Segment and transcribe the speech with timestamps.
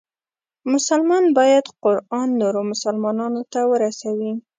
[0.73, 4.31] مسلمان باید قرآن نورو مسلمانانو ته ورسوي.